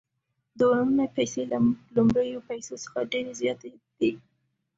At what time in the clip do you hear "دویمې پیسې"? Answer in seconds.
0.59-1.43